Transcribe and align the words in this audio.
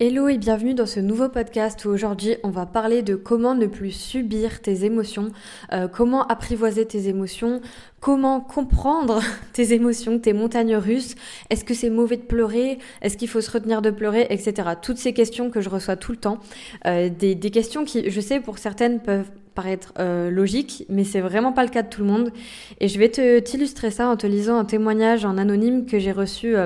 Hello 0.00 0.26
et 0.26 0.38
bienvenue 0.38 0.74
dans 0.74 0.86
ce 0.86 0.98
nouveau 0.98 1.28
podcast 1.28 1.84
où 1.84 1.88
aujourd'hui 1.88 2.34
on 2.42 2.50
va 2.50 2.66
parler 2.66 3.02
de 3.02 3.14
comment 3.14 3.54
ne 3.54 3.66
plus 3.66 3.92
subir 3.92 4.60
tes 4.60 4.84
émotions, 4.84 5.30
euh, 5.72 5.86
comment 5.86 6.26
apprivoiser 6.26 6.84
tes 6.84 7.06
émotions, 7.06 7.60
comment 8.00 8.40
comprendre 8.40 9.22
tes 9.52 9.72
émotions, 9.72 10.18
tes 10.18 10.32
montagnes 10.32 10.74
russes, 10.74 11.14
est-ce 11.48 11.64
que 11.64 11.74
c'est 11.74 11.90
mauvais 11.90 12.16
de 12.16 12.22
pleurer, 12.22 12.78
est-ce 13.02 13.16
qu'il 13.16 13.28
faut 13.28 13.40
se 13.40 13.52
retenir 13.52 13.82
de 13.82 13.90
pleurer, 13.90 14.26
etc. 14.30 14.70
Toutes 14.82 14.98
ces 14.98 15.12
questions 15.12 15.48
que 15.48 15.60
je 15.60 15.68
reçois 15.68 15.94
tout 15.94 16.10
le 16.10 16.18
temps, 16.18 16.40
euh, 16.86 17.08
des, 17.08 17.36
questions 17.52 17.84
qui 17.84 18.10
je 18.10 18.20
sais 18.20 18.40
pour 18.40 18.58
certaines 18.58 18.98
peuvent 18.98 19.30
paraître 19.54 19.92
euh, 20.00 20.28
logiques, 20.28 20.86
mais 20.88 21.04
c'est 21.04 21.20
vraiment 21.20 21.52
pas 21.52 21.62
le 21.62 21.70
cas 21.70 21.82
de 21.82 21.88
tout 21.88 22.00
le 22.00 22.08
monde. 22.08 22.32
Et 22.80 22.88
je 22.88 22.98
vais 22.98 23.10
te 23.10 23.38
t'illustrer 23.38 23.92
ça 23.92 24.08
en 24.08 24.16
te 24.16 24.26
lisant 24.26 24.58
un 24.58 24.64
témoignage 24.64 25.24
en 25.24 25.38
anonyme 25.38 25.86
que 25.86 26.00
j'ai 26.00 26.10
reçu 26.10 26.56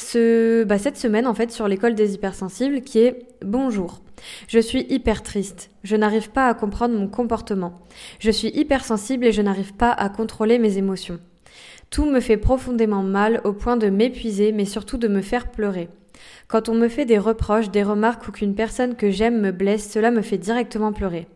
ce, 0.00 0.64
bah, 0.64 0.78
cette 0.78 0.96
semaine 0.96 1.26
en 1.26 1.34
fait 1.34 1.50
sur 1.50 1.68
l'école 1.68 1.94
des 1.94 2.14
hypersensibles 2.14 2.82
qui 2.82 2.98
est 3.00 3.26
Bonjour. 3.44 4.02
Je 4.48 4.58
suis 4.58 4.86
hyper 4.90 5.22
triste. 5.22 5.70
Je 5.82 5.96
n'arrive 5.96 6.30
pas 6.30 6.48
à 6.48 6.54
comprendre 6.54 6.94
mon 6.94 7.08
comportement. 7.08 7.80
Je 8.18 8.30
suis 8.30 8.48
hypersensible 8.48 9.26
et 9.26 9.32
je 9.32 9.42
n'arrive 9.42 9.74
pas 9.74 9.92
à 9.92 10.08
contrôler 10.08 10.58
mes 10.58 10.78
émotions. 10.78 11.20
Tout 11.90 12.04
me 12.04 12.20
fait 12.20 12.36
profondément 12.36 13.02
mal 13.02 13.40
au 13.44 13.52
point 13.52 13.76
de 13.76 13.88
m'épuiser 13.88 14.52
mais 14.52 14.64
surtout 14.64 14.98
de 14.98 15.08
me 15.08 15.22
faire 15.22 15.50
pleurer. 15.50 15.88
Quand 16.48 16.68
on 16.68 16.74
me 16.74 16.88
fait 16.88 17.06
des 17.06 17.18
reproches, 17.18 17.70
des 17.70 17.82
remarques 17.82 18.28
ou 18.28 18.32
qu'une 18.32 18.54
personne 18.54 18.94
que 18.94 19.10
j'aime 19.10 19.40
me 19.40 19.52
blesse, 19.52 19.90
cela 19.90 20.10
me 20.10 20.22
fait 20.22 20.38
directement 20.38 20.92
pleurer. 20.92 21.26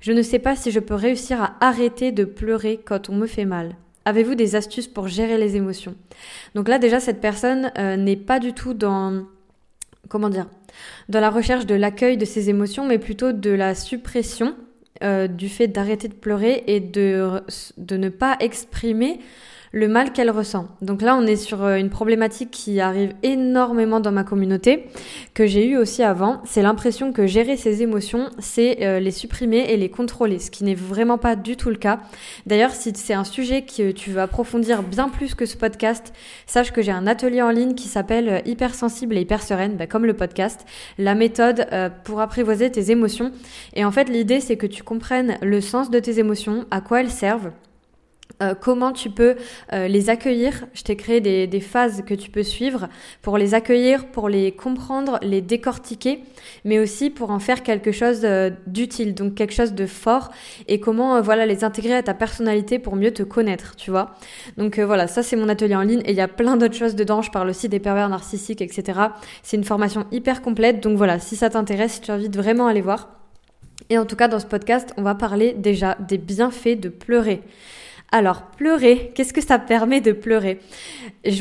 Je 0.00 0.12
ne 0.12 0.22
sais 0.22 0.38
pas 0.38 0.56
si 0.56 0.70
je 0.70 0.80
peux 0.80 0.94
réussir 0.94 1.42
à 1.42 1.56
arrêter 1.60 2.12
de 2.12 2.24
pleurer 2.24 2.80
quand 2.84 3.10
on 3.10 3.14
me 3.14 3.26
fait 3.26 3.44
mal. 3.44 3.76
Avez-vous 4.08 4.36
des 4.36 4.56
astuces 4.56 4.86
pour 4.88 5.06
gérer 5.06 5.36
les 5.36 5.56
émotions? 5.56 5.94
Donc 6.54 6.66
là 6.66 6.78
déjà 6.78 6.98
cette 6.98 7.20
personne 7.20 7.70
euh, 7.76 7.94
n'est 7.98 8.16
pas 8.16 8.38
du 8.38 8.54
tout 8.54 8.72
dans 8.72 9.24
comment 10.08 10.30
dire 10.30 10.46
dans 11.10 11.20
la 11.20 11.28
recherche 11.28 11.66
de 11.66 11.74
l'accueil 11.74 12.16
de 12.16 12.24
ses 12.24 12.48
émotions, 12.48 12.86
mais 12.86 12.98
plutôt 12.98 13.32
de 13.32 13.50
la 13.50 13.74
suppression 13.74 14.54
euh, 15.04 15.26
du 15.26 15.50
fait 15.50 15.68
d'arrêter 15.68 16.08
de 16.08 16.14
pleurer 16.14 16.64
et 16.66 16.80
de, 16.80 17.42
de 17.76 17.96
ne 17.98 18.08
pas 18.08 18.38
exprimer 18.40 19.20
le 19.72 19.88
mal 19.88 20.12
qu'elle 20.12 20.30
ressent. 20.30 20.68
Donc 20.82 21.02
là, 21.02 21.16
on 21.16 21.26
est 21.26 21.36
sur 21.36 21.64
euh, 21.64 21.76
une 21.76 21.90
problématique 21.90 22.50
qui 22.50 22.80
arrive 22.80 23.14
énormément 23.22 24.00
dans 24.00 24.12
ma 24.12 24.24
communauté, 24.24 24.86
que 25.34 25.46
j'ai 25.46 25.66
eu 25.66 25.76
aussi 25.76 26.02
avant. 26.02 26.40
C'est 26.44 26.62
l'impression 26.62 27.12
que 27.12 27.26
gérer 27.26 27.56
ses 27.56 27.82
émotions, 27.82 28.30
c'est 28.38 28.82
euh, 28.82 29.00
les 29.00 29.10
supprimer 29.10 29.66
et 29.68 29.76
les 29.76 29.90
contrôler, 29.90 30.38
ce 30.38 30.50
qui 30.50 30.64
n'est 30.64 30.74
vraiment 30.74 31.18
pas 31.18 31.36
du 31.36 31.56
tout 31.56 31.70
le 31.70 31.76
cas. 31.76 32.00
D'ailleurs, 32.46 32.72
si 32.72 32.92
c'est 32.94 33.14
un 33.14 33.24
sujet 33.24 33.62
que 33.62 33.90
tu 33.92 34.10
veux 34.10 34.20
approfondir 34.20 34.82
bien 34.82 35.08
plus 35.08 35.34
que 35.34 35.46
ce 35.46 35.56
podcast, 35.56 36.12
sache 36.46 36.72
que 36.72 36.82
j'ai 36.82 36.92
un 36.92 37.06
atelier 37.06 37.42
en 37.42 37.50
ligne 37.50 37.74
qui 37.74 37.88
s'appelle 37.88 38.28
euh, 38.28 38.40
Hypersensible 38.46 39.16
et 39.16 39.20
Hyper 39.22 39.42
Sereine, 39.42 39.76
bah, 39.76 39.86
comme 39.86 40.06
le 40.06 40.14
podcast, 40.14 40.64
la 40.98 41.14
méthode 41.14 41.66
pour 42.04 42.20
apprivoiser 42.20 42.70
tes 42.70 42.90
émotions. 42.90 43.32
Et 43.74 43.84
en 43.84 43.90
fait, 43.90 44.08
l'idée, 44.08 44.40
c'est 44.40 44.56
que 44.56 44.66
tu 44.66 44.82
comprennes 44.82 45.38
le 45.42 45.60
sens 45.60 45.90
de 45.90 45.98
tes 45.98 46.18
émotions, 46.18 46.66
à 46.70 46.80
quoi 46.80 47.00
elles 47.00 47.10
servent 47.10 47.50
euh, 48.40 48.54
comment 48.54 48.92
tu 48.92 49.10
peux 49.10 49.34
euh, 49.72 49.88
les 49.88 50.10
accueillir? 50.10 50.66
Je 50.72 50.82
t'ai 50.82 50.96
créé 50.96 51.20
des, 51.20 51.60
phases 51.60 52.04
que 52.06 52.14
tu 52.14 52.30
peux 52.30 52.44
suivre 52.44 52.88
pour 53.20 53.36
les 53.36 53.54
accueillir, 53.54 54.06
pour 54.06 54.28
les 54.28 54.52
comprendre, 54.52 55.18
les 55.22 55.40
décortiquer, 55.40 56.20
mais 56.64 56.78
aussi 56.78 57.10
pour 57.10 57.30
en 57.30 57.40
faire 57.40 57.64
quelque 57.64 57.90
chose 57.90 58.20
euh, 58.22 58.50
d'utile, 58.66 59.14
donc 59.14 59.34
quelque 59.34 59.54
chose 59.54 59.72
de 59.72 59.86
fort, 59.86 60.30
et 60.68 60.78
comment 60.78 61.20
voilà 61.20 61.46
les 61.46 61.64
intégrer 61.64 61.94
à 61.94 62.02
ta 62.02 62.14
personnalité 62.14 62.78
pour 62.78 62.94
mieux 62.94 63.10
te 63.10 63.24
connaître, 63.24 63.74
tu 63.74 63.90
vois? 63.90 64.14
Donc 64.56 64.78
voilà, 64.78 65.08
ça 65.08 65.24
c'est 65.24 65.36
mon 65.36 65.48
atelier 65.48 65.74
en 65.74 65.82
ligne, 65.82 66.02
et 66.04 66.10
il 66.10 66.16
y 66.16 66.20
a 66.20 66.28
plein 66.28 66.56
d'autres 66.56 66.76
choses 66.76 66.94
dedans. 66.94 67.22
Je 67.22 67.32
parle 67.32 67.48
aussi 67.48 67.68
des 67.68 67.80
pervers 67.80 68.08
narcissiques, 68.08 68.62
etc. 68.62 69.00
C'est 69.42 69.56
une 69.56 69.64
formation 69.64 70.06
hyper 70.12 70.42
complète, 70.42 70.80
donc 70.80 70.96
voilà, 70.96 71.18
si 71.18 71.34
ça 71.34 71.50
t'intéresse, 71.50 71.96
je 71.96 72.06
t'invite 72.06 72.36
vraiment 72.36 72.68
à 72.68 72.70
aller 72.70 72.82
voir. 72.82 73.08
Et 73.90 73.98
en 73.98 74.04
tout 74.04 74.16
cas, 74.16 74.28
dans 74.28 74.38
ce 74.38 74.46
podcast, 74.46 74.92
on 74.96 75.02
va 75.02 75.14
parler 75.14 75.54
déjà 75.54 75.96
des 76.00 76.18
bienfaits 76.18 76.78
de 76.78 76.88
pleurer. 76.88 77.42
Alors, 78.10 78.42
pleurer, 78.56 79.12
qu'est-ce 79.14 79.34
que 79.34 79.42
ça 79.42 79.58
permet 79.58 80.00
de 80.00 80.12
pleurer? 80.12 80.60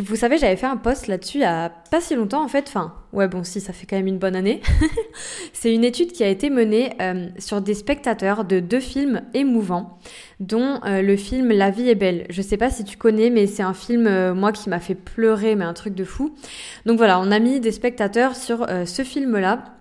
Vous 0.04 0.18
savez, 0.18 0.38
j'avais 0.38 0.58
fait 0.58 0.66
un 0.66 0.76
post 0.76 1.08
là-dessus 1.08 1.38
il 1.38 1.42
y 1.42 1.46
a 1.46 1.70
pas 1.70 2.02
si 2.02 2.14
longtemps 2.14 2.44
en 2.44 2.50
fait, 2.50 2.66
enfin, 2.68 2.94
ouais 3.14 3.30
bon 3.30 3.46
si, 3.46 3.62
ça 3.62 3.72
fait 3.72 3.86
quand 3.86 3.96
même 3.96 4.08
une 4.08 4.18
bonne 4.18 4.36
année. 4.36 4.62
C'est 5.54 5.74
une 5.74 5.86
étude 5.86 6.12
qui 6.12 6.26
a 6.26 6.28
été 6.28 6.50
menée 6.50 6.92
euh, 7.00 7.28
sur 7.38 7.62
des 7.62 7.74
spectateurs 7.74 8.44
de 8.44 8.60
deux 8.60 8.82
films 8.82 9.22
émouvants, 9.34 9.98
dont 10.42 10.82
euh, 10.84 11.02
le 11.02 11.16
film 11.16 11.54
La 11.54 11.70
vie 11.70 11.90
est 11.90 11.96
belle. 11.96 12.26
Je 12.30 12.42
sais 12.42 12.58
pas 12.58 12.70
si 12.70 12.84
tu 12.84 12.98
connais, 12.98 13.30
mais 13.30 13.48
c'est 13.48 13.64
un 13.64 13.74
film, 13.74 14.06
euh, 14.06 14.34
moi, 14.34 14.52
qui 14.52 14.70
m'a 14.70 14.82
fait 14.82 14.96
pleurer, 14.96 15.56
mais 15.56 15.64
un 15.64 15.74
truc 15.74 15.96
de 15.96 16.04
fou. 16.04 16.36
Donc 16.86 16.98
voilà, 16.98 17.22
on 17.22 17.32
a 17.32 17.40
mis 17.40 17.62
des 17.62 17.72
spectateurs 17.72 18.36
sur 18.36 18.68
ce 18.86 19.04
film-là 19.04 19.77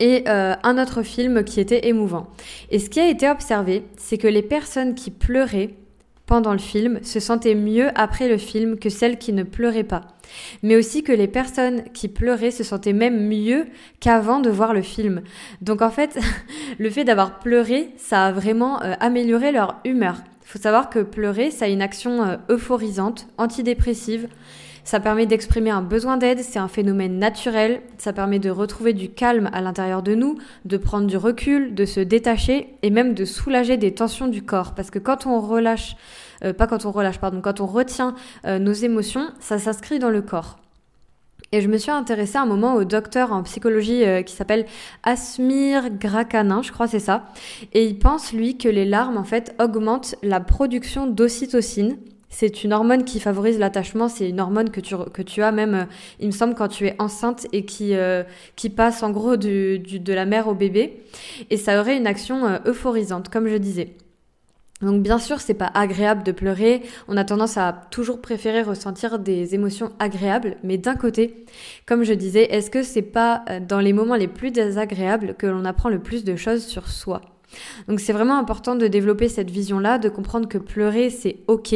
et 0.00 0.24
euh, 0.28 0.54
un 0.62 0.78
autre 0.78 1.02
film 1.02 1.44
qui 1.44 1.60
était 1.60 1.88
émouvant. 1.88 2.28
Et 2.70 2.78
ce 2.78 2.90
qui 2.90 3.00
a 3.00 3.08
été 3.08 3.28
observé, 3.28 3.84
c'est 3.96 4.18
que 4.18 4.28
les 4.28 4.42
personnes 4.42 4.94
qui 4.94 5.10
pleuraient 5.10 5.70
pendant 6.28 6.52
le 6.52 6.58
film 6.58 7.00
se 7.02 7.20
sentaient 7.20 7.54
mieux 7.54 7.88
après 7.94 8.28
le 8.28 8.36
film 8.36 8.78
que 8.78 8.90
celles 8.90 9.18
qui 9.18 9.32
ne 9.32 9.42
pleuraient 9.42 9.82
pas. 9.82 10.02
Mais 10.62 10.76
aussi 10.76 11.02
que 11.02 11.10
les 11.10 11.26
personnes 11.26 11.84
qui 11.94 12.06
pleuraient 12.06 12.50
se 12.50 12.62
sentaient 12.62 12.92
même 12.92 13.26
mieux 13.26 13.66
qu'avant 13.98 14.38
de 14.38 14.50
voir 14.50 14.74
le 14.74 14.82
film. 14.82 15.22
Donc 15.62 15.80
en 15.80 15.90
fait, 15.90 16.18
le 16.78 16.90
fait 16.90 17.04
d'avoir 17.04 17.40
pleuré, 17.40 17.94
ça 17.96 18.26
a 18.26 18.32
vraiment 18.32 18.82
euh, 18.82 18.92
amélioré 19.00 19.52
leur 19.52 19.76
humeur. 19.84 20.16
Il 20.42 20.48
faut 20.48 20.58
savoir 20.58 20.90
que 20.90 21.00
pleurer, 21.00 21.50
ça 21.50 21.64
a 21.64 21.68
une 21.68 21.82
action 21.82 22.22
euh, 22.22 22.36
euphorisante, 22.50 23.26
antidépressive 23.38 24.28
ça 24.88 25.00
permet 25.00 25.26
d'exprimer 25.26 25.68
un 25.68 25.82
besoin 25.82 26.16
d'aide, 26.16 26.38
c'est 26.40 26.58
un 26.58 26.66
phénomène 26.66 27.18
naturel, 27.18 27.82
ça 27.98 28.14
permet 28.14 28.38
de 28.38 28.48
retrouver 28.48 28.94
du 28.94 29.10
calme 29.10 29.50
à 29.52 29.60
l'intérieur 29.60 30.02
de 30.02 30.14
nous, 30.14 30.38
de 30.64 30.78
prendre 30.78 31.06
du 31.06 31.18
recul, 31.18 31.74
de 31.74 31.84
se 31.84 32.00
détacher 32.00 32.68
et 32.80 32.88
même 32.88 33.12
de 33.12 33.26
soulager 33.26 33.76
des 33.76 33.92
tensions 33.92 34.28
du 34.28 34.40
corps. 34.40 34.74
Parce 34.74 34.90
que 34.90 34.98
quand 34.98 35.26
on 35.26 35.42
relâche, 35.42 35.94
euh, 36.42 36.54
pas 36.54 36.66
quand 36.66 36.86
on 36.86 36.90
relâche, 36.90 37.18
pardon, 37.18 37.42
quand 37.42 37.60
on 37.60 37.66
retient 37.66 38.14
euh, 38.46 38.58
nos 38.58 38.72
émotions, 38.72 39.28
ça 39.40 39.58
s'inscrit 39.58 39.98
dans 39.98 40.08
le 40.08 40.22
corps. 40.22 40.58
Et 41.52 41.60
je 41.60 41.68
me 41.68 41.76
suis 41.76 41.90
intéressée 41.90 42.38
un 42.38 42.46
moment 42.46 42.74
au 42.74 42.84
docteur 42.84 43.32
en 43.32 43.42
psychologie 43.42 44.06
euh, 44.06 44.22
qui 44.22 44.34
s'appelle 44.34 44.64
Asmir 45.02 45.90
Grakanin, 45.90 46.62
je 46.62 46.72
crois 46.72 46.88
c'est 46.88 46.98
ça. 46.98 47.26
Et 47.74 47.84
il 47.84 47.98
pense 47.98 48.32
lui 48.32 48.56
que 48.56 48.70
les 48.70 48.86
larmes 48.86 49.18
en 49.18 49.24
fait 49.24 49.54
augmentent 49.60 50.14
la 50.22 50.40
production 50.40 51.06
d'ocytocine, 51.06 51.98
c'est 52.30 52.62
une 52.62 52.72
hormone 52.72 53.04
qui 53.04 53.20
favorise 53.20 53.58
l'attachement, 53.58 54.08
c'est 54.08 54.28
une 54.28 54.40
hormone 54.40 54.70
que 54.70 54.80
tu, 54.80 54.94
que 55.12 55.22
tu 55.22 55.42
as 55.42 55.52
même, 55.52 55.74
euh, 55.74 55.84
il 56.20 56.26
me 56.26 56.32
semble, 56.32 56.54
quand 56.54 56.68
tu 56.68 56.86
es 56.86 56.94
enceinte 56.98 57.46
et 57.52 57.64
qui, 57.64 57.94
euh, 57.94 58.22
qui 58.54 58.70
passe 58.70 59.02
en 59.02 59.10
gros 59.10 59.36
du, 59.36 59.78
de 59.78 60.12
la 60.12 60.26
mère 60.26 60.48
au 60.48 60.54
bébé. 60.54 61.02
Et 61.50 61.56
ça 61.56 61.80
aurait 61.80 61.96
une 61.96 62.06
action 62.06 62.46
euh, 62.46 62.58
euphorisante, 62.66 63.28
comme 63.28 63.48
je 63.48 63.56
disais. 63.56 63.96
Donc 64.82 65.02
bien 65.02 65.18
sûr, 65.18 65.40
c'est 65.40 65.54
pas 65.54 65.72
agréable 65.74 66.22
de 66.22 66.30
pleurer. 66.30 66.82
On 67.08 67.16
a 67.16 67.24
tendance 67.24 67.56
à 67.56 67.72
toujours 67.90 68.20
préférer 68.20 68.62
ressentir 68.62 69.18
des 69.18 69.56
émotions 69.56 69.90
agréables, 69.98 70.56
mais 70.62 70.78
d'un 70.78 70.94
côté, 70.94 71.44
comme 71.84 72.04
je 72.04 72.12
disais, 72.12 72.44
est-ce 72.54 72.70
que 72.70 72.84
c'est 72.84 73.02
pas 73.02 73.42
dans 73.66 73.80
les 73.80 73.92
moments 73.92 74.14
les 74.14 74.28
plus 74.28 74.52
désagréables 74.52 75.34
que 75.34 75.48
l'on 75.48 75.64
apprend 75.64 75.88
le 75.88 75.98
plus 75.98 76.22
de 76.22 76.36
choses 76.36 76.64
sur 76.64 76.88
soi? 76.88 77.22
Donc 77.88 78.00
c'est 78.00 78.12
vraiment 78.12 78.38
important 78.38 78.76
de 78.76 78.86
développer 78.86 79.28
cette 79.28 79.50
vision-là, 79.50 79.98
de 79.98 80.08
comprendre 80.08 80.48
que 80.48 80.58
pleurer 80.58 81.10
c'est 81.10 81.38
ok, 81.46 81.74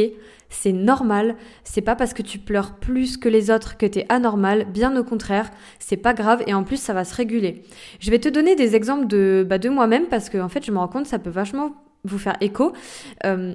c'est 0.49 0.71
normal, 0.71 1.35
c'est 1.63 1.81
pas 1.81 1.95
parce 1.95 2.13
que 2.13 2.21
tu 2.21 2.39
pleures 2.39 2.75
plus 2.75 3.17
que 3.17 3.29
les 3.29 3.49
autres 3.49 3.77
que 3.77 3.85
t'es 3.85 4.05
anormal, 4.09 4.65
bien 4.71 4.95
au 4.97 5.03
contraire, 5.03 5.49
c'est 5.79 5.97
pas 5.97 6.13
grave 6.13 6.43
et 6.47 6.53
en 6.53 6.63
plus 6.63 6.77
ça 6.77 6.93
va 6.93 7.05
se 7.05 7.15
réguler. 7.15 7.63
Je 7.99 8.11
vais 8.11 8.19
te 8.19 8.29
donner 8.29 8.55
des 8.55 8.75
exemples 8.75 9.07
de, 9.07 9.45
bah, 9.47 9.57
de 9.57 9.69
moi-même 9.69 10.05
parce 10.07 10.29
que 10.29 10.37
en 10.37 10.49
fait 10.49 10.65
je 10.65 10.71
me 10.71 10.77
rends 10.77 10.87
compte 10.87 11.07
ça 11.07 11.19
peut 11.19 11.29
vachement 11.29 11.71
vous 12.03 12.17
faire 12.17 12.37
écho. 12.41 12.73
Euh, 13.25 13.53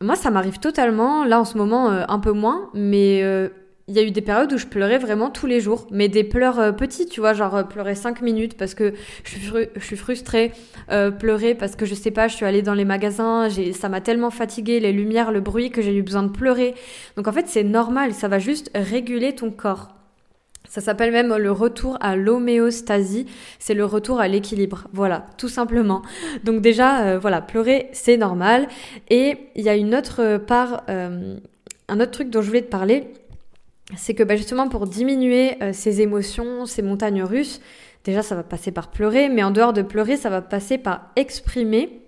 moi 0.00 0.16
ça 0.16 0.30
m'arrive 0.30 0.58
totalement, 0.58 1.24
là 1.24 1.40
en 1.40 1.44
ce 1.44 1.58
moment 1.58 1.90
euh, 1.90 2.04
un 2.08 2.18
peu 2.18 2.32
moins, 2.32 2.70
mais 2.74 3.20
euh, 3.22 3.48
il 3.88 3.94
y 3.94 3.98
a 3.98 4.02
eu 4.02 4.10
des 4.10 4.20
périodes 4.20 4.52
où 4.52 4.58
je 4.58 4.66
pleurais 4.66 4.98
vraiment 4.98 5.30
tous 5.30 5.46
les 5.46 5.60
jours, 5.60 5.86
mais 5.90 6.08
des 6.08 6.22
pleurs 6.22 6.60
euh, 6.60 6.72
petits, 6.72 7.06
tu 7.06 7.20
vois, 7.20 7.32
genre 7.32 7.56
euh, 7.56 7.62
pleurer 7.62 7.94
5 7.94 8.20
minutes 8.20 8.56
parce 8.56 8.74
que 8.74 8.92
je 9.24 9.30
suis, 9.30 9.50
je 9.76 9.96
frustrée, 9.96 10.52
euh, 10.90 11.10
pleurer 11.10 11.54
parce 11.54 11.74
que 11.74 11.86
je 11.86 11.94
sais 11.94 12.10
pas, 12.10 12.28
je 12.28 12.36
suis 12.36 12.44
allée 12.44 12.60
dans 12.60 12.74
les 12.74 12.84
magasins, 12.84 13.48
ça 13.72 13.88
m'a 13.88 14.02
tellement 14.02 14.30
fatigué, 14.30 14.78
les 14.78 14.92
lumières, 14.92 15.32
le 15.32 15.40
bruit, 15.40 15.70
que 15.70 15.80
j'ai 15.80 15.96
eu 15.96 16.02
besoin 16.02 16.22
de 16.22 16.28
pleurer. 16.28 16.74
Donc 17.16 17.28
en 17.28 17.32
fait, 17.32 17.48
c'est 17.48 17.64
normal, 17.64 18.12
ça 18.12 18.28
va 18.28 18.38
juste 18.38 18.70
réguler 18.74 19.34
ton 19.34 19.50
corps. 19.50 19.88
Ça 20.68 20.82
s'appelle 20.82 21.12
même 21.12 21.34
le 21.34 21.50
retour 21.50 21.96
à 22.02 22.14
l'homéostasie, 22.14 23.24
c'est 23.58 23.72
le 23.72 23.86
retour 23.86 24.20
à 24.20 24.28
l'équilibre. 24.28 24.86
Voilà, 24.92 25.24
tout 25.38 25.48
simplement. 25.48 26.02
Donc 26.44 26.60
déjà, 26.60 27.16
voilà, 27.16 27.40
pleurer, 27.40 27.88
c'est 27.92 28.18
normal. 28.18 28.68
Et 29.08 29.38
il 29.56 29.64
y 29.64 29.70
a 29.70 29.76
une 29.76 29.94
autre 29.94 30.36
part, 30.36 30.82
un 30.88 32.00
autre 32.00 32.10
truc 32.10 32.28
dont 32.28 32.42
je 32.42 32.48
voulais 32.48 32.60
te 32.60 32.70
parler, 32.70 33.06
c'est 33.96 34.14
que 34.14 34.22
bah, 34.22 34.36
justement 34.36 34.68
pour 34.68 34.86
diminuer 34.86 35.62
euh, 35.62 35.72
ces 35.72 36.00
émotions, 36.00 36.66
ces 36.66 36.82
montagnes 36.82 37.22
russes, 37.22 37.60
déjà 38.04 38.22
ça 38.22 38.34
va 38.34 38.42
passer 38.42 38.70
par 38.70 38.90
pleurer, 38.90 39.28
mais 39.28 39.42
en 39.42 39.50
dehors 39.50 39.72
de 39.72 39.82
pleurer, 39.82 40.16
ça 40.16 40.30
va 40.30 40.42
passer 40.42 40.78
par 40.78 41.10
exprimer, 41.16 42.02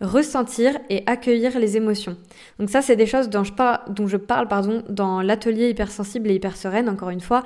ressentir 0.00 0.78
et 0.90 1.02
accueillir 1.06 1.58
les 1.58 1.76
émotions. 1.76 2.16
Donc 2.58 2.70
ça, 2.70 2.82
c'est 2.82 2.96
des 2.96 3.06
choses 3.06 3.28
dont 3.28 3.44
je, 3.44 3.52
parle, 3.52 3.80
dont 3.88 4.06
je 4.06 4.16
parle 4.16 4.48
pardon, 4.48 4.82
dans 4.88 5.20
l'atelier 5.22 5.68
hypersensible 5.68 6.30
et 6.30 6.34
hyper 6.34 6.56
sereine, 6.56 6.88
encore 6.88 7.10
une 7.10 7.20
fois. 7.20 7.42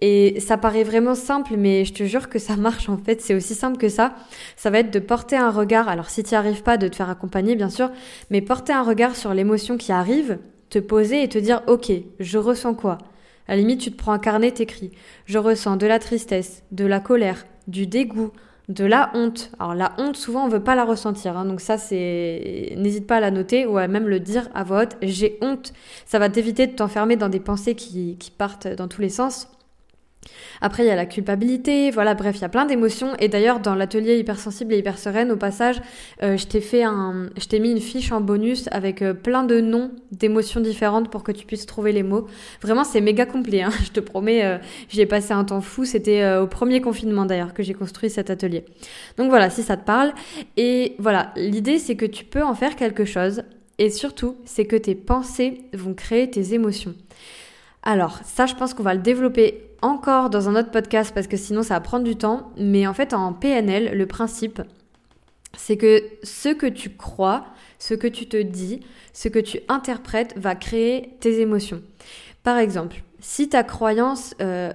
Et 0.00 0.38
ça 0.38 0.56
paraît 0.56 0.84
vraiment 0.84 1.16
simple, 1.16 1.54
mais 1.56 1.84
je 1.84 1.92
te 1.92 2.04
jure 2.04 2.28
que 2.28 2.38
ça 2.38 2.56
marche 2.56 2.88
en 2.88 2.96
fait. 2.96 3.20
C'est 3.20 3.34
aussi 3.34 3.54
simple 3.54 3.78
que 3.78 3.88
ça. 3.88 4.14
Ça 4.56 4.70
va 4.70 4.78
être 4.78 4.92
de 4.92 5.00
porter 5.00 5.36
un 5.36 5.50
regard. 5.50 5.88
Alors 5.88 6.08
si 6.08 6.22
tu 6.22 6.30
n'y 6.30 6.36
arrives 6.36 6.62
pas, 6.62 6.76
de 6.76 6.88
te 6.88 6.96
faire 6.96 7.10
accompagner 7.10 7.56
bien 7.56 7.70
sûr, 7.70 7.90
mais 8.30 8.40
porter 8.40 8.72
un 8.72 8.84
regard 8.84 9.16
sur 9.16 9.34
l'émotion 9.34 9.76
qui 9.76 9.92
arrive, 9.92 10.38
te 10.70 10.78
poser 10.78 11.22
et 11.22 11.28
te 11.28 11.38
dire 11.38 11.62
ok, 11.66 11.90
je 12.20 12.38
ressens 12.38 12.74
quoi? 12.74 12.98
À 13.48 13.52
la 13.52 13.62
limite, 13.62 13.80
tu 13.80 13.90
te 13.90 13.96
prends 13.96 14.12
un 14.12 14.18
carnet, 14.18 14.52
t'écris. 14.52 14.90
Je 15.24 15.38
ressens 15.38 15.76
de 15.76 15.86
la 15.86 15.98
tristesse, 15.98 16.62
de 16.70 16.84
la 16.84 17.00
colère, 17.00 17.46
du 17.66 17.86
dégoût, 17.86 18.30
de 18.68 18.84
la 18.84 19.10
honte. 19.14 19.50
Alors 19.58 19.74
la 19.74 19.94
honte, 19.98 20.16
souvent, 20.16 20.44
on 20.44 20.48
veut 20.48 20.62
pas 20.62 20.74
la 20.74 20.84
ressentir. 20.84 21.36
Hein. 21.36 21.46
donc 21.46 21.60
ça, 21.60 21.78
c'est... 21.78 22.74
N'hésite 22.76 23.06
pas 23.06 23.16
à 23.16 23.20
la 23.20 23.30
noter 23.30 23.66
ou 23.66 23.78
à 23.78 23.88
même 23.88 24.06
le 24.06 24.20
dire 24.20 24.48
à 24.54 24.64
voix 24.64 24.82
haute. 24.82 24.96
J'ai 25.00 25.38
honte. 25.40 25.72
Ça 26.04 26.18
va 26.18 26.28
t'éviter 26.28 26.66
de 26.66 26.72
t'enfermer 26.72 27.16
dans 27.16 27.30
des 27.30 27.40
pensées 27.40 27.74
qui, 27.74 28.16
qui 28.18 28.30
partent 28.30 28.68
dans 28.68 28.88
tous 28.88 29.00
les 29.00 29.08
sens. 29.08 29.48
Après, 30.60 30.84
il 30.84 30.86
y 30.86 30.90
a 30.90 30.96
la 30.96 31.06
culpabilité, 31.06 31.90
voilà, 31.90 32.14
bref, 32.14 32.36
il 32.36 32.42
y 32.42 32.44
a 32.44 32.48
plein 32.48 32.64
d'émotions. 32.64 33.14
Et 33.18 33.28
d'ailleurs, 33.28 33.60
dans 33.60 33.74
l'atelier 33.74 34.18
hypersensible 34.18 34.72
et 34.74 34.78
hyper 34.78 34.98
sereine, 34.98 35.30
au 35.30 35.36
passage, 35.36 35.80
euh, 36.22 36.36
je 36.36 36.46
t'ai 36.46 36.60
fait 36.60 36.82
un, 36.82 37.28
je 37.36 37.46
t'ai 37.46 37.60
mis 37.60 37.70
une 37.70 37.80
fiche 37.80 38.12
en 38.12 38.20
bonus 38.20 38.68
avec 38.72 39.02
euh, 39.02 39.14
plein 39.14 39.44
de 39.44 39.60
noms 39.60 39.90
d'émotions 40.12 40.60
différentes 40.60 41.10
pour 41.10 41.22
que 41.22 41.32
tu 41.32 41.46
puisses 41.46 41.66
trouver 41.66 41.92
les 41.92 42.02
mots. 42.02 42.26
Vraiment, 42.60 42.84
c'est 42.84 43.00
méga 43.00 43.26
complet, 43.26 43.62
hein, 43.62 43.70
je 43.84 43.90
te 43.90 44.00
promets. 44.00 44.44
Euh, 44.44 44.58
j'y 44.88 45.00
ai 45.00 45.06
passé 45.06 45.32
un 45.32 45.44
temps 45.44 45.60
fou. 45.60 45.84
C'était 45.84 46.36
au 46.36 46.46
premier 46.46 46.80
confinement 46.80 47.24
d'ailleurs 47.24 47.54
que 47.54 47.62
j'ai 47.62 47.74
construit 47.74 48.10
cet 48.10 48.30
atelier. 48.30 48.64
Donc 49.16 49.30
voilà, 49.30 49.50
si 49.50 49.62
ça 49.62 49.76
te 49.76 49.84
parle. 49.84 50.12
Et 50.56 50.96
voilà, 50.98 51.32
l'idée 51.36 51.78
c'est 51.78 51.96
que 51.96 52.06
tu 52.06 52.24
peux 52.24 52.42
en 52.42 52.54
faire 52.54 52.76
quelque 52.76 53.04
chose. 53.04 53.42
Et 53.78 53.90
surtout, 53.90 54.36
c'est 54.44 54.64
que 54.64 54.76
tes 54.76 54.96
pensées 54.96 55.62
vont 55.72 55.94
créer 55.94 56.28
tes 56.28 56.54
émotions. 56.54 56.94
Alors, 57.84 58.18
ça, 58.24 58.46
je 58.46 58.54
pense 58.54 58.74
qu'on 58.74 58.82
va 58.82 58.94
le 58.94 59.00
développer 59.00 59.67
encore 59.82 60.30
dans 60.30 60.48
un 60.48 60.56
autre 60.56 60.70
podcast 60.70 61.12
parce 61.14 61.26
que 61.26 61.36
sinon 61.36 61.62
ça 61.62 61.74
va 61.74 61.80
prendre 61.80 62.04
du 62.04 62.16
temps. 62.16 62.52
Mais 62.56 62.86
en 62.86 62.94
fait, 62.94 63.14
en 63.14 63.32
PNL, 63.32 63.96
le 63.96 64.06
principe, 64.06 64.62
c'est 65.56 65.76
que 65.76 66.02
ce 66.22 66.50
que 66.50 66.66
tu 66.66 66.90
crois, 66.90 67.46
ce 67.78 67.94
que 67.94 68.06
tu 68.06 68.26
te 68.28 68.36
dis, 68.36 68.80
ce 69.12 69.28
que 69.28 69.38
tu 69.38 69.60
interprètes 69.68 70.34
va 70.36 70.54
créer 70.54 71.16
tes 71.20 71.40
émotions. 71.40 71.82
Par 72.42 72.58
exemple, 72.58 73.02
si 73.20 73.48
ta 73.48 73.62
croyance 73.62 74.34
euh, 74.40 74.72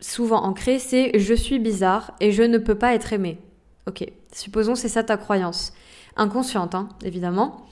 souvent 0.00 0.42
ancrée, 0.44 0.78
c'est 0.78 1.18
je 1.18 1.34
suis 1.34 1.58
bizarre 1.58 2.12
et 2.20 2.32
je 2.32 2.42
ne 2.42 2.58
peux 2.58 2.74
pas 2.74 2.94
être 2.94 3.12
aimé. 3.12 3.38
Ok, 3.86 4.04
supposons 4.32 4.74
c'est 4.74 4.88
ça 4.88 5.02
ta 5.02 5.16
croyance. 5.16 5.72
Inconsciente, 6.16 6.74
hein, 6.74 6.88
évidemment 7.04 7.64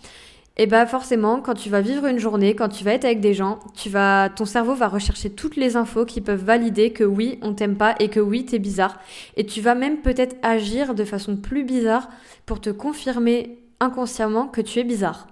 et 0.58 0.62
eh 0.62 0.67
bah 0.67 0.85
ben, 0.85 0.87
forcément, 0.87 1.43
quand 1.43 1.53
tu 1.53 1.69
vas 1.69 1.82
vivre 1.82 2.06
une 2.06 2.19
journée, 2.19 2.55
quand 2.55 2.70
tu 2.70 2.82
vas 2.82 2.94
être 2.94 3.05
avec 3.05 3.20
des 3.20 3.35
gens, 3.35 3.58
tu 3.75 3.91
vas, 3.91 4.31
ton 4.31 4.47
cerveau 4.47 4.75
va 4.75 4.88
rechercher 4.88 5.29
toutes 5.29 5.56
les 5.56 5.76
infos 5.76 6.06
qui 6.06 6.23
peuvent 6.23 6.43
valider 6.43 6.94
que 6.94 7.05
oui, 7.05 7.38
on 7.43 7.53
t'aime 7.53 7.76
pas 7.76 7.94
et 8.00 8.08
que 8.08 8.20
oui, 8.20 8.47
t'es 8.47 8.58
bizarre. 8.58 8.99
Et 9.37 9.44
tu 9.44 9.61
vas 9.61 9.75
même 9.75 9.99
peut-être 9.99 10.35
agir 10.43 10.94
de 10.94 11.05
façon 11.05 11.37
plus 11.37 11.64
bizarre 11.64 12.08
pour 12.47 12.62
te 12.62 12.70
confirmer 12.70 13.58
inconsciemment 13.81 14.49
que 14.49 14.62
tu 14.62 14.79
es 14.79 14.85
bizarre. 14.85 15.26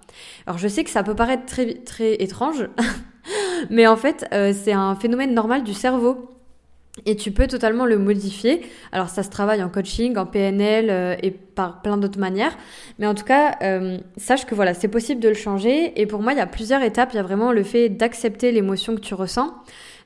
Alors 0.47 0.59
je 0.59 0.69
sais 0.69 0.85
que 0.85 0.91
ça 0.91 1.03
peut 1.03 1.15
paraître 1.15 1.47
très 1.47 1.73
très 1.73 2.17
étrange, 2.17 2.69
mais 3.71 3.87
en 3.87 3.97
fait 3.97 4.27
euh, 4.35 4.53
c'est 4.53 4.73
un 4.73 4.95
phénomène 4.95 5.33
normal 5.33 5.65
du 5.65 5.73
cerveau 5.73 6.35
et 7.07 7.17
tu 7.17 7.33
peux 7.33 7.47
totalement 7.49 7.87
le 7.87 7.99
modifier. 7.99 8.63
Alors 8.93 9.09
ça 9.09 9.23
se 9.23 9.31
travaille 9.31 9.63
en 9.63 9.69
coaching, 9.69 10.17
en 10.17 10.27
PNL 10.27 10.91
euh, 10.91 11.17
et 11.23 11.33
par 11.33 11.83
plein 11.83 11.97
d'autres 11.97 12.21
manières. 12.21 12.57
Mais 12.99 13.07
en 13.07 13.15
tout 13.15 13.25
cas, 13.25 13.57
euh, 13.63 13.99
sache 14.17 14.47
que 14.47 14.55
voilà, 14.55 14.75
c'est 14.75 14.89
possible 14.89 15.21
de 15.21 15.29
le 15.29 15.35
changer. 15.35 16.01
Et 16.01 16.07
pour 16.07 16.23
moi, 16.23 16.33
il 16.33 16.39
y 16.39 16.43
a 16.43 16.47
plusieurs 16.47 16.83
étapes. 16.83 17.11
Il 17.13 17.17
y 17.17 17.19
a 17.19 17.25
vraiment 17.25 17.53
le 17.53 17.65
fait 17.65 17.89
d'accepter 17.89 18.53
l'émotion 18.53 18.95
que 18.95 19.01
tu 19.01 19.15
ressens, 19.15 19.53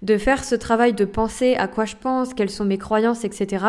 de 0.00 0.16
faire 0.16 0.44
ce 0.44 0.54
travail 0.54 0.94
de 0.94 1.04
penser 1.04 1.56
à 1.56 1.68
quoi 1.68 1.84
je 1.84 1.96
pense, 1.96 2.32
quelles 2.32 2.50
sont 2.50 2.64
mes 2.64 2.78
croyances, 2.78 3.24
etc. 3.24 3.64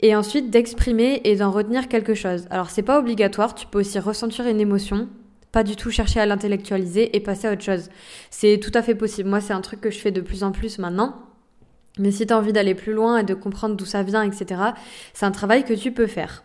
Et 0.00 0.16
ensuite 0.16 0.50
d'exprimer 0.50 1.20
et 1.24 1.36
d'en 1.36 1.52
retenir 1.52 1.88
quelque 1.88 2.14
chose. 2.14 2.46
Alors 2.50 2.70
c'est 2.70 2.82
pas 2.82 2.98
obligatoire. 2.98 3.54
Tu 3.54 3.66
peux 3.66 3.78
aussi 3.78 4.00
ressentir 4.00 4.48
une 4.48 4.60
émotion, 4.60 5.08
pas 5.52 5.62
du 5.62 5.76
tout 5.76 5.90
chercher 5.90 6.18
à 6.18 6.26
l'intellectualiser 6.26 7.16
et 7.16 7.20
passer 7.20 7.46
à 7.46 7.52
autre 7.52 7.62
chose. 7.62 7.90
C'est 8.30 8.58
tout 8.58 8.72
à 8.74 8.82
fait 8.82 8.96
possible. 8.96 9.28
Moi, 9.28 9.40
c'est 9.40 9.52
un 9.52 9.60
truc 9.60 9.80
que 9.80 9.90
je 9.90 9.98
fais 9.98 10.10
de 10.10 10.20
plus 10.20 10.42
en 10.42 10.50
plus 10.50 10.78
maintenant. 10.78 11.29
Mais 11.98 12.10
si 12.10 12.26
tu 12.26 12.32
as 12.32 12.38
envie 12.38 12.52
d'aller 12.52 12.74
plus 12.74 12.92
loin 12.92 13.18
et 13.18 13.24
de 13.24 13.34
comprendre 13.34 13.76
d'où 13.76 13.84
ça 13.84 14.02
vient, 14.02 14.22
etc., 14.22 14.60
c'est 15.12 15.26
un 15.26 15.30
travail 15.30 15.64
que 15.64 15.74
tu 15.74 15.92
peux 15.92 16.06
faire. 16.06 16.44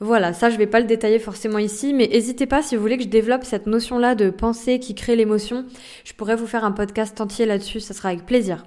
Voilà, 0.00 0.32
ça 0.32 0.50
je 0.50 0.56
vais 0.56 0.66
pas 0.66 0.80
le 0.80 0.86
détailler 0.86 1.18
forcément 1.18 1.58
ici, 1.58 1.92
mais 1.92 2.08
n'hésitez 2.08 2.46
pas 2.46 2.62
si 2.62 2.76
vous 2.76 2.82
voulez 2.82 2.96
que 2.96 3.02
je 3.02 3.08
développe 3.08 3.44
cette 3.44 3.66
notion-là 3.66 4.14
de 4.14 4.30
pensée 4.30 4.78
qui 4.78 4.94
crée 4.94 5.16
l'émotion, 5.16 5.64
je 6.04 6.12
pourrais 6.12 6.36
vous 6.36 6.46
faire 6.46 6.64
un 6.64 6.72
podcast 6.72 7.20
entier 7.20 7.46
là-dessus, 7.46 7.80
ça 7.80 7.94
sera 7.94 8.10
avec 8.10 8.26
plaisir. 8.26 8.64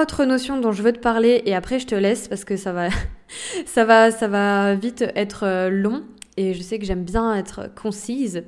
Autre 0.00 0.24
notion 0.24 0.60
dont 0.60 0.70
je 0.70 0.82
veux 0.82 0.92
te 0.92 1.00
parler 1.00 1.42
et 1.44 1.54
après 1.54 1.80
je 1.80 1.86
te 1.86 1.94
laisse 1.94 2.28
parce 2.28 2.44
que 2.44 2.56
ça 2.56 2.72
va 2.72 2.88
ça 3.66 3.84
va 3.84 4.10
ça 4.12 4.28
va 4.28 4.74
vite 4.74 5.04
être 5.16 5.44
euh, 5.44 5.70
long 5.70 6.04
et 6.36 6.54
je 6.54 6.62
sais 6.62 6.78
que 6.78 6.84
j'aime 6.84 7.02
bien 7.02 7.34
être 7.34 7.68
concise, 7.74 8.44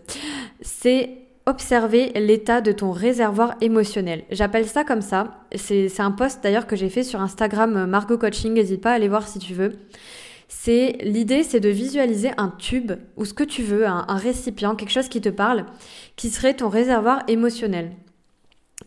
c'est 0.60 1.10
observer 1.50 2.12
l'état 2.14 2.60
de 2.60 2.72
ton 2.72 2.92
réservoir 2.92 3.56
émotionnel. 3.60 4.24
J'appelle 4.30 4.66
ça 4.66 4.84
comme 4.84 5.02
ça. 5.02 5.44
C'est 5.54 6.00
un 6.00 6.12
post 6.12 6.42
d'ailleurs 6.42 6.66
que 6.66 6.76
j'ai 6.76 6.88
fait 6.88 7.02
sur 7.02 7.20
Instagram 7.20 7.76
euh, 7.76 7.86
Margot 7.86 8.16
Coaching, 8.16 8.54
n'hésite 8.54 8.80
pas 8.80 8.92
à 8.92 8.94
aller 8.94 9.08
voir 9.08 9.28
si 9.28 9.38
tu 9.38 9.52
veux. 9.52 9.72
C'est 10.48 10.96
l'idée, 11.02 11.42
c'est 11.42 11.60
de 11.60 11.68
visualiser 11.68 12.30
un 12.36 12.48
tube 12.48 12.92
ou 13.16 13.24
ce 13.24 13.34
que 13.34 13.44
tu 13.44 13.62
veux, 13.62 13.86
un 13.86 14.16
récipient, 14.16 14.74
quelque 14.74 14.90
chose 14.90 15.08
qui 15.08 15.20
te 15.20 15.28
parle, 15.28 15.64
qui 16.16 16.28
serait 16.28 16.54
ton 16.54 16.68
réservoir 16.68 17.22
émotionnel. 17.28 17.92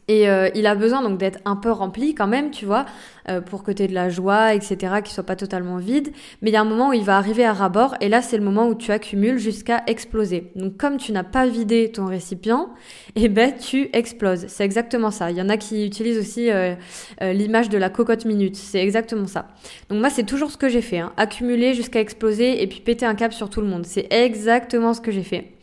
Et 0.08 0.30
euh, 0.30 0.50
il 0.54 0.68
a 0.68 0.76
besoin 0.76 1.02
donc 1.02 1.18
d'être 1.18 1.40
un 1.46 1.56
peu 1.56 1.72
rempli 1.72 2.14
quand 2.14 2.28
même, 2.28 2.52
tu 2.52 2.66
vois, 2.66 2.86
euh, 3.30 3.40
pour 3.40 3.64
que 3.64 3.72
tu 3.72 3.84
aies 3.84 3.88
de 3.88 3.94
la 3.94 4.10
joie, 4.10 4.54
etc., 4.54 4.96
qu'il 5.04 5.14
soit 5.14 5.26
pas 5.26 5.38
totalement 5.38 5.78
vide. 5.78 6.12
Mais 6.42 6.50
il 6.50 6.54
y 6.54 6.58
a 6.58 6.62
un 6.62 6.66
moment 6.66 6.90
où 6.90 6.94
il 6.94 7.04
va 7.04 7.18
arriver 7.18 7.46
à 7.46 7.54
rabord, 7.54 7.96
et 8.02 8.10
là 8.10 8.22
c'est 8.22 8.38
le 8.38 8.44
moment 8.44 8.68
où 8.68 8.76
tu 8.76 8.92
accumules 8.92 9.38
jusqu'à 9.38 9.84
exploser. 9.88 10.52
Donc 10.56 10.78
comme 10.78 10.98
tu 10.98 11.14
n'as 11.14 11.24
pas 11.24 11.48
vidé 11.48 11.92
ton 11.92 12.06
récipient, 12.06 12.74
eh 13.16 13.30
ben 13.30 13.54
tu 13.56 13.90
exploses. 13.94 14.46
C'est 14.48 14.66
exactement 14.66 15.12
ça. 15.12 15.32
Il 15.32 15.38
y 15.38 15.42
en 15.42 15.50
a 15.50 15.58
qui 15.58 15.86
utilisent 15.86 16.20
aussi 16.20 16.52
euh, 16.52 16.76
l'image 17.22 17.70
de 17.70 17.78
la 17.78 17.90
cocotte 17.90 18.26
minute. 18.26 18.58
C'est 18.58 18.82
exactement 18.82 19.28
ça. 19.28 19.48
Donc 19.90 20.00
moi 20.00 20.10
c'est 20.10 20.26
toujours 20.26 20.52
ce 20.52 20.58
que 20.58 20.68
j'ai 20.68 20.82
fait, 20.82 21.00
hein. 21.00 21.14
accumuler 21.16 21.74
jusqu'à 21.74 22.02
exploser 22.02 22.62
et 22.62 22.68
puis 22.68 22.82
péter 22.82 23.06
un 23.06 23.16
câble 23.16 23.34
sur 23.34 23.50
tout 23.50 23.62
le 23.62 23.68
monde. 23.68 23.86
C'est 23.86 24.12
exactement 24.12 24.94
ce 24.94 25.00
que 25.00 25.12
j'ai 25.12 25.24
fait. 25.24 25.54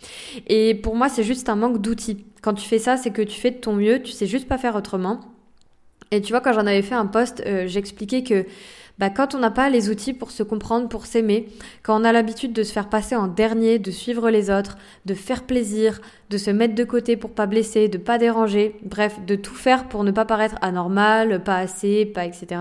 Et 0.48 0.75
pour 0.75 0.96
moi 0.96 1.10
c'est 1.10 1.25
juste 1.25 1.50
un 1.50 1.56
manque 1.56 1.82
d'outils. 1.82 2.25
Quand 2.42 2.54
tu 2.54 2.66
fais 2.66 2.78
ça, 2.78 2.96
c'est 2.96 3.10
que 3.10 3.22
tu 3.22 3.38
fais 3.38 3.50
de 3.50 3.58
ton 3.58 3.75
mieux, 3.75 4.02
tu 4.02 4.12
sais 4.12 4.26
juste 4.26 4.48
pas 4.48 4.58
faire 4.58 4.76
autrement. 4.76 5.20
Et 6.10 6.20
tu 6.20 6.32
vois, 6.32 6.40
quand 6.40 6.52
j'en 6.52 6.66
avais 6.66 6.82
fait 6.82 6.94
un 6.94 7.06
post, 7.06 7.42
euh, 7.46 7.66
j'expliquais 7.69 8.22
que 8.22 8.46
bah, 9.00 9.08
quand 9.08 9.34
on 9.34 9.38
n'a 9.38 9.50
pas 9.50 9.70
les 9.70 9.88
outils 9.88 10.12
pour 10.12 10.31
se 10.31 10.42
comprendre, 10.42 10.87
pour 10.87 11.06
s'aimer, 11.06 11.49
quand 11.82 11.99
on 11.99 12.04
a 12.04 12.12
l'habitude 12.12 12.52
de 12.52 12.62
se 12.62 12.70
faire 12.70 12.90
passer 12.90 13.16
en 13.16 13.28
dernier, 13.28 13.78
de 13.78 13.90
suivre 13.90 14.28
les 14.28 14.50
autres, 14.50 14.76
de 15.06 15.14
faire 15.14 15.44
plaisir, 15.44 16.02
de 16.28 16.37
se 16.37 16.50
mettre 16.50 16.75
de 16.75 16.85
côté 16.85 17.16
pour 17.16 17.30
pas 17.30 17.47
blesser, 17.47 17.88
de 17.88 17.97
pas 17.97 18.18
déranger, 18.18 18.76
bref, 18.82 19.18
de 19.26 19.37
tout 19.37 19.54
faire 19.54 19.88
pour 19.88 20.04
ne 20.04 20.11
pas 20.11 20.26
paraître 20.26 20.56
anormal, 20.61 21.42
pas 21.42 21.56
assez, 21.56 22.04
pas 22.04 22.26
etc. 22.26 22.47
Mais 22.50 22.61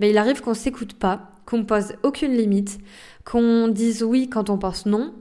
bah, 0.00 0.06
il 0.08 0.18
arrive 0.18 0.42
qu'on 0.42 0.52
s'écoute 0.52 0.92
pas, 0.92 1.29
qu'on 1.50 1.64
pose 1.64 1.94
aucune 2.02 2.32
limite, 2.32 2.78
qu'on 3.24 3.68
dise 3.68 4.02
oui 4.02 4.28
quand 4.28 4.50
on 4.50 4.58
pense 4.58 4.86
non, 4.86 5.12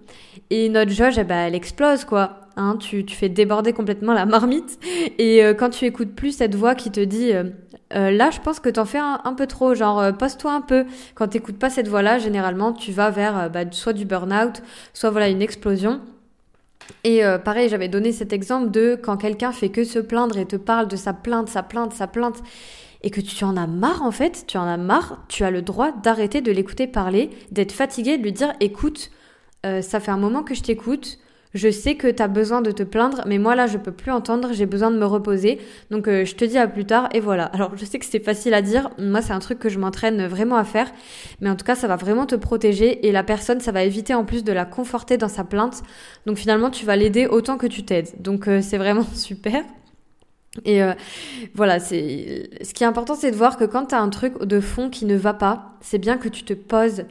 et 0.49 0.69
notre 0.69 0.91
jauge, 0.91 1.17
eh 1.17 1.23
ben, 1.23 1.47
elle 1.47 1.55
explose 1.55 2.05
quoi. 2.05 2.41
Hein, 2.55 2.75
tu, 2.77 3.05
tu, 3.05 3.15
fais 3.15 3.29
déborder 3.29 3.71
complètement 3.71 4.13
la 4.13 4.25
marmite. 4.25 4.79
Et 5.17 5.43
euh, 5.43 5.53
quand 5.53 5.69
tu 5.69 5.85
écoutes 5.85 6.13
plus 6.13 6.35
cette 6.35 6.55
voix 6.55 6.75
qui 6.75 6.91
te 6.91 6.99
dit 6.99 7.31
euh, 7.31 7.45
euh, 7.95 8.11
là, 8.11 8.31
je 8.31 8.41
pense 8.41 8.59
que 8.59 8.67
t'en 8.67 8.83
fais 8.83 8.97
un, 8.97 9.33
peu 9.33 9.47
trop, 9.47 9.75
genre 9.75 10.11
pose-toi 10.17 10.51
un 10.51 10.61
peu. 10.61 10.85
Quand 11.15 11.29
t'écoutes 11.29 11.57
pas 11.57 11.69
cette 11.69 11.87
voix-là, 11.87 12.19
généralement, 12.19 12.73
tu 12.73 12.91
vas 12.91 13.11
vers 13.11 13.49
bah, 13.49 13.61
soit 13.71 13.93
du 13.93 14.05
burn-out, 14.05 14.61
soit 14.93 15.09
voilà 15.09 15.29
une 15.29 15.41
explosion. 15.41 16.01
Et 17.03 17.21
pareil, 17.45 17.69
j'avais 17.69 17.87
donné 17.87 18.11
cet 18.11 18.33
exemple 18.33 18.71
de 18.71 18.99
quand 19.01 19.15
quelqu'un 19.15 19.51
fait 19.51 19.69
que 19.69 19.83
se 19.83 19.99
plaindre 19.99 20.37
et 20.37 20.45
te 20.45 20.55
parle 20.55 20.87
de 20.87 20.95
sa 20.95 21.13
plainte, 21.13 21.47
sa 21.47 21.63
plainte, 21.63 21.93
sa 21.93 22.07
plainte, 22.07 22.41
et 23.01 23.09
que 23.09 23.21
tu 23.21 23.43
en 23.43 23.57
as 23.57 23.67
marre 23.67 24.03
en 24.03 24.11
fait, 24.11 24.45
tu 24.47 24.57
en 24.57 24.67
as 24.67 24.77
marre, 24.77 25.23
tu 25.27 25.43
as 25.43 25.51
le 25.51 25.61
droit 25.61 25.91
d'arrêter 25.91 26.41
de 26.41 26.51
l'écouter 26.51 26.87
parler, 26.87 27.29
d'être 27.51 27.71
fatigué, 27.71 28.17
de 28.17 28.23
lui 28.23 28.33
dire 28.33 28.53
écoute, 28.59 29.11
ça 29.63 29.99
fait 29.99 30.11
un 30.11 30.17
moment 30.17 30.43
que 30.43 30.55
je 30.55 30.61
t'écoute, 30.61 31.19
je 31.55 31.71
sais 31.71 31.95
que 31.95 32.07
tu 32.07 32.21
as 32.21 32.27
besoin 32.27 32.61
de 32.61 32.69
te 32.69 32.83
plaindre, 32.83 33.23
mais 33.25 33.39
moi 33.39 33.55
là, 33.55 33.65
je 33.65 33.77
peux 33.77 33.91
plus 33.91 34.11
entendre, 34.11 34.49
j'ai 34.53 34.67
besoin 34.67 34.91
de 34.91 34.97
me 34.97 35.05
reposer. 35.05 35.59
Donc 35.89 36.07
euh, 36.07 36.23
je 36.23 36.35
te 36.35 36.45
dis 36.45 36.59
à 36.59 36.67
plus 36.67 36.85
tard 36.85 37.09
et 37.11 37.19
voilà. 37.19 37.45
Alors 37.45 37.75
je 37.75 37.85
sais 37.85 37.97
que 37.97 38.05
c'est 38.05 38.23
facile 38.23 38.53
à 38.53 38.61
dire, 38.61 38.91
moi 38.99 39.21
c'est 39.23 39.33
un 39.33 39.39
truc 39.39 39.57
que 39.57 39.69
je 39.69 39.79
m'entraîne 39.79 40.27
vraiment 40.27 40.57
à 40.57 40.63
faire, 40.63 40.91
mais 41.41 41.49
en 41.49 41.55
tout 41.55 41.65
cas, 41.65 41.75
ça 41.75 41.87
va 41.87 41.95
vraiment 41.95 42.27
te 42.27 42.35
protéger 42.35 43.07
et 43.07 43.11
la 43.11 43.23
personne, 43.23 43.59
ça 43.61 43.71
va 43.71 43.83
éviter 43.83 44.13
en 44.13 44.25
plus 44.25 44.43
de 44.43 44.51
la 44.51 44.65
conforter 44.65 45.17
dans 45.17 45.27
sa 45.27 45.43
plainte. 45.43 45.81
Donc 46.27 46.37
finalement, 46.37 46.69
tu 46.69 46.85
vas 46.85 46.95
l'aider 46.95 47.25
autant 47.25 47.57
que 47.57 47.67
tu 47.67 47.83
t'aides. 47.83 48.09
Donc 48.21 48.47
euh, 48.47 48.61
c'est 48.61 48.77
vraiment 48.77 49.05
super. 49.15 49.63
Et 50.65 50.81
euh, 50.81 50.93
voilà, 51.53 51.79
c'est 51.79 52.49
ce 52.63 52.73
qui 52.73 52.83
est 52.83 52.87
important, 52.87 53.15
c'est 53.15 53.31
de 53.31 53.35
voir 53.35 53.57
que 53.57 53.65
quand 53.65 53.87
tu 53.87 53.95
as 53.95 54.01
un 54.01 54.09
truc 54.09 54.43
de 54.43 54.59
fond 54.59 54.89
qui 54.89 55.05
ne 55.05 55.15
va 55.15 55.33
pas, 55.33 55.77
c'est 55.81 55.99
bien 55.99 56.17
que 56.17 56.27
tu 56.27 56.43
te 56.43 56.53
poses 56.53 57.05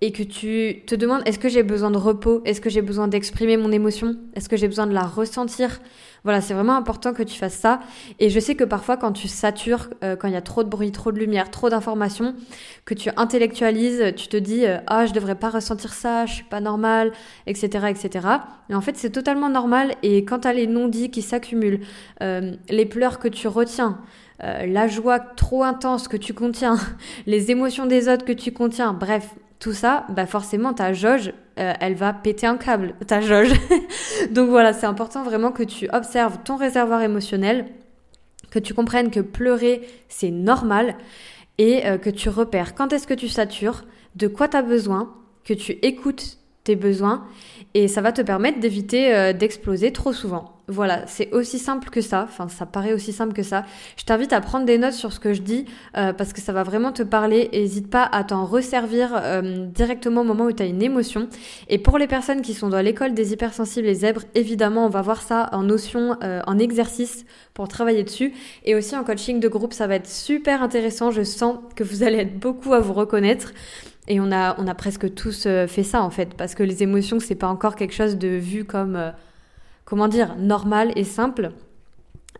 et 0.00 0.12
que 0.12 0.22
tu 0.22 0.82
te 0.86 0.94
demandes 0.94 1.22
est-ce 1.26 1.38
que 1.38 1.48
j'ai 1.48 1.62
besoin 1.62 1.90
de 1.90 1.96
repos? 1.96 2.42
Est-ce 2.44 2.60
que 2.60 2.70
j'ai 2.70 2.82
besoin 2.82 3.08
d'exprimer 3.08 3.56
mon 3.56 3.72
émotion? 3.72 4.16
Est-ce 4.34 4.48
que 4.48 4.56
j'ai 4.56 4.68
besoin 4.68 4.86
de 4.86 4.92
la 4.92 5.04
ressentir? 5.04 5.80
Voilà, 6.24 6.40
c'est 6.40 6.54
vraiment 6.54 6.74
important 6.74 7.12
que 7.12 7.22
tu 7.22 7.38
fasses 7.38 7.54
ça. 7.54 7.80
Et 8.18 8.30
je 8.30 8.40
sais 8.40 8.54
que 8.54 8.64
parfois 8.64 8.96
quand 8.96 9.12
tu 9.12 9.28
satures, 9.28 9.90
euh, 10.02 10.16
quand 10.16 10.26
il 10.26 10.34
y 10.34 10.36
a 10.36 10.42
trop 10.42 10.64
de 10.64 10.68
bruit, 10.68 10.90
trop 10.90 11.12
de 11.12 11.18
lumière, 11.18 11.50
trop 11.50 11.68
d'informations, 11.68 12.34
que 12.86 12.94
tu 12.94 13.10
intellectualises, 13.16 14.14
tu 14.16 14.28
te 14.28 14.36
dis 14.36 14.66
euh, 14.66 14.78
ah 14.86 15.06
je 15.06 15.12
devrais 15.12 15.34
pas 15.34 15.50
ressentir 15.50 15.92
ça, 15.92 16.26
je 16.26 16.34
suis 16.34 16.44
pas 16.44 16.60
normal, 16.60 17.12
etc. 17.46 17.86
etc. 17.90 18.28
Et 18.70 18.74
en 18.74 18.80
fait 18.80 18.96
c'est 18.96 19.10
totalement 19.10 19.50
normal 19.50 19.94
et 20.02 20.24
quand 20.24 20.40
tu 20.40 20.48
as 20.48 20.54
les 20.54 20.66
non-dits 20.66 21.10
qui 21.10 21.22
s'accumulent, 21.22 21.80
euh, 22.22 22.54
les 22.70 22.86
pleurs 22.86 23.18
que 23.18 23.28
tu 23.28 23.46
retiens, 23.48 23.98
la 24.40 24.88
joie 24.88 25.20
trop 25.20 25.62
intense 25.62 26.06
que 26.06 26.18
tu 26.18 26.34
contiens, 26.34 26.76
les 27.26 27.50
émotions 27.50 27.86
des 27.86 28.08
autres 28.08 28.26
que 28.26 28.32
tu 28.32 28.52
contiens, 28.52 28.92
bref, 28.92 29.30
tout 29.58 29.72
ça, 29.72 30.06
bah 30.10 30.26
forcément 30.26 30.74
ta 30.74 30.92
jauge, 30.92 31.32
euh, 31.58 31.72
elle 31.80 31.94
va 31.94 32.12
péter 32.12 32.46
un 32.46 32.56
câble, 32.56 32.94
ta 33.06 33.20
jauge. 33.20 33.52
Donc 34.30 34.50
voilà, 34.50 34.72
c'est 34.72 34.86
important 34.86 35.22
vraiment 35.22 35.52
que 35.52 35.62
tu 35.62 35.88
observes 35.92 36.38
ton 36.44 36.56
réservoir 36.56 37.02
émotionnel, 37.02 37.66
que 38.50 38.58
tu 38.58 38.74
comprennes 38.74 39.10
que 39.10 39.20
pleurer, 39.20 39.82
c'est 40.08 40.30
normal 40.30 40.96
et 41.58 41.86
euh, 41.86 41.98
que 41.98 42.10
tu 42.10 42.28
repères 42.28 42.74
quand 42.74 42.92
est-ce 42.92 43.06
que 43.06 43.14
tu 43.14 43.28
satures, 43.28 43.84
de 44.16 44.26
quoi 44.26 44.48
tu 44.48 44.56
as 44.56 44.62
besoin, 44.62 45.14
que 45.44 45.54
tu 45.54 45.72
écoutes 45.82 46.38
tes 46.64 46.76
besoins 46.76 47.26
et 47.74 47.88
ça 47.88 48.00
va 48.00 48.12
te 48.12 48.22
permettre 48.22 48.60
d'éviter 48.60 49.14
euh, 49.14 49.32
d'exploser 49.32 49.92
trop 49.92 50.12
souvent. 50.12 50.53
Voilà, 50.66 51.06
c'est 51.06 51.30
aussi 51.32 51.58
simple 51.58 51.90
que 51.90 52.00
ça, 52.00 52.22
enfin 52.24 52.48
ça 52.48 52.64
paraît 52.64 52.94
aussi 52.94 53.12
simple 53.12 53.34
que 53.34 53.42
ça. 53.42 53.64
Je 53.98 54.04
t'invite 54.04 54.32
à 54.32 54.40
prendre 54.40 54.64
des 54.64 54.78
notes 54.78 54.94
sur 54.94 55.12
ce 55.12 55.20
que 55.20 55.34
je 55.34 55.42
dis 55.42 55.66
euh, 55.96 56.14
parce 56.14 56.32
que 56.32 56.40
ça 56.40 56.52
va 56.52 56.62
vraiment 56.62 56.90
te 56.90 57.02
parler. 57.02 57.50
N'hésite 57.52 57.90
pas 57.90 58.04
à 58.04 58.24
t'en 58.24 58.46
resservir 58.46 59.10
euh, 59.14 59.66
directement 59.66 60.22
au 60.22 60.24
moment 60.24 60.44
où 60.44 60.52
tu 60.52 60.62
as 60.62 60.66
une 60.66 60.82
émotion. 60.82 61.28
Et 61.68 61.78
pour 61.78 61.98
les 61.98 62.06
personnes 62.06 62.40
qui 62.40 62.54
sont 62.54 62.70
dans 62.70 62.80
l'école 62.80 63.12
des 63.12 63.32
hypersensibles 63.34 63.86
et 63.86 63.94
zèbres, 63.94 64.22
évidemment 64.34 64.86
on 64.86 64.90
va 64.90 65.02
voir 65.02 65.20
ça 65.20 65.50
en 65.52 65.62
notion, 65.62 66.16
en 66.22 66.58
exercice 66.58 67.26
pour 67.52 67.68
travailler 67.68 68.02
dessus. 68.02 68.32
Et 68.64 68.74
aussi 68.74 68.96
en 68.96 69.04
coaching 69.04 69.40
de 69.40 69.48
groupe, 69.48 69.74
ça 69.74 69.86
va 69.86 69.96
être 69.96 70.08
super 70.08 70.62
intéressant. 70.62 71.10
Je 71.10 71.22
sens 71.22 71.58
que 71.76 71.84
vous 71.84 72.02
allez 72.02 72.18
être 72.18 72.38
beaucoup 72.38 72.72
à 72.72 72.80
vous 72.80 72.94
reconnaître. 72.94 73.52
Et 74.06 74.20
on 74.20 74.30
a, 74.32 74.54
on 74.58 74.66
a 74.66 74.74
presque 74.74 75.14
tous 75.14 75.44
euh, 75.46 75.66
fait 75.66 75.82
ça 75.82 76.02
en 76.02 76.10
fait, 76.10 76.34
parce 76.34 76.54
que 76.54 76.62
les 76.62 76.82
émotions, 76.82 77.20
c'est 77.20 77.34
pas 77.34 77.48
encore 77.48 77.74
quelque 77.74 77.94
chose 77.94 78.18
de 78.18 78.28
vu 78.28 78.64
comme, 78.64 78.96
euh, 78.96 79.10
comment 79.84 80.08
dire, 80.08 80.36
normal 80.36 80.92
et 80.96 81.04
simple. 81.04 81.52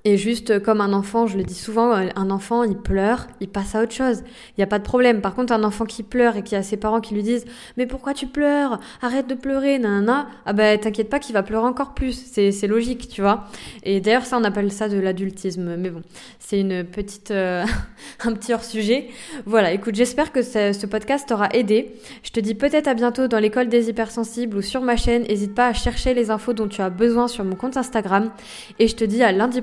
Et 0.06 0.18
juste 0.18 0.62
comme 0.62 0.82
un 0.82 0.92
enfant, 0.92 1.26
je 1.26 1.38
le 1.38 1.44
dis 1.44 1.54
souvent, 1.54 1.94
euh, 1.94 2.08
un 2.14 2.30
enfant, 2.30 2.62
il 2.62 2.76
pleure, 2.76 3.26
il 3.40 3.48
passe 3.48 3.74
à 3.74 3.82
autre 3.82 3.94
chose. 3.94 4.22
Il 4.50 4.54
n'y 4.58 4.62
a 4.62 4.66
pas 4.66 4.78
de 4.78 4.84
problème. 4.84 5.22
Par 5.22 5.34
contre, 5.34 5.50
un 5.54 5.64
enfant 5.64 5.86
qui 5.86 6.02
pleure 6.02 6.36
et 6.36 6.42
qui 6.42 6.54
a 6.54 6.62
ses 6.62 6.76
parents 6.76 7.00
qui 7.00 7.14
lui 7.14 7.22
disent 7.22 7.46
Mais 7.78 7.86
pourquoi 7.86 8.12
tu 8.12 8.26
pleures? 8.26 8.80
Arrête 9.00 9.26
de 9.26 9.34
pleurer, 9.34 9.78
nanana. 9.78 10.28
Ah 10.44 10.52
ben, 10.52 10.78
t'inquiète 10.78 11.08
pas 11.08 11.20
qu'il 11.20 11.32
va 11.32 11.42
pleurer 11.42 11.64
encore 11.64 11.94
plus. 11.94 12.12
C'est 12.12 12.66
logique, 12.66 13.08
tu 13.08 13.22
vois. 13.22 13.46
Et 13.82 14.00
d'ailleurs, 14.00 14.26
ça, 14.26 14.36
on 14.36 14.44
appelle 14.44 14.70
ça 14.70 14.90
de 14.90 14.98
l'adultisme. 14.98 15.74
Mais 15.76 15.88
bon, 15.88 16.02
c'est 16.38 16.60
une 16.60 16.84
petite, 16.84 17.30
euh, 17.30 17.64
un 18.26 18.34
petit 18.34 18.52
hors-sujet. 18.52 19.08
Voilà, 19.46 19.72
écoute, 19.72 19.94
j'espère 19.94 20.32
que 20.32 20.42
ce, 20.42 20.84
podcast 20.84 21.26
t'aura 21.30 21.48
aidé. 21.54 21.94
Je 22.22 22.30
te 22.30 22.40
dis 22.40 22.54
peut-être 22.54 22.88
à 22.88 22.92
bientôt 22.94 23.26
dans 23.26 23.38
l'école 23.38 23.70
des 23.70 23.88
hypersensibles 23.88 24.58
ou 24.58 24.60
sur 24.60 24.82
ma 24.82 24.98
chaîne. 24.98 25.22
N'hésite 25.22 25.54
pas 25.54 25.68
à 25.68 25.72
chercher 25.72 26.12
les 26.12 26.30
infos 26.30 26.52
dont 26.52 26.68
tu 26.68 26.82
as 26.82 26.90
besoin 26.90 27.26
sur 27.26 27.42
mon 27.42 27.56
compte 27.56 27.78
Instagram. 27.78 28.30
Et 28.78 28.86
je 28.86 28.96
te 28.96 29.04
dis 29.04 29.22
à 29.22 29.32
lundi 29.32 29.62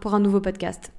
pour 0.00 0.14
un 0.14 0.20
nouveau 0.20 0.40
podcast. 0.40 0.92